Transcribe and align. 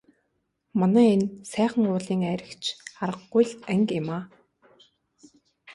Манай 0.79 1.07
энэ 1.15 1.27
Сайхан 1.51 1.83
уулын 1.91 2.21
айраг 2.29 2.53
ч 2.63 2.65
аргагүй 3.03 3.43
л 3.49 3.53
анги 3.71 3.93
юмаа. 4.01 4.23